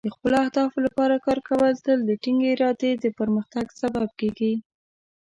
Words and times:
د 0.05 0.07
خپلو 0.15 0.35
اهدافو 0.45 0.77
لپاره 0.87 1.23
کار 1.25 1.39
کول 1.49 1.73
تل 1.85 1.99
د 2.05 2.11
ټینګې 2.23 2.49
ارادې 2.55 2.91
او 2.97 3.17
پرمختګ 3.19 3.65
سبب 3.81 4.07
کیږي. 4.19 4.53